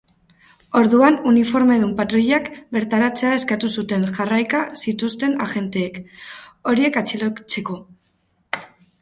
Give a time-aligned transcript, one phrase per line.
[0.77, 6.01] Orduan, uniformedun patruilak bertaratzea eskatu zuten jarraika zituzten agenteek,
[6.73, 7.79] horiek atxilotzeko.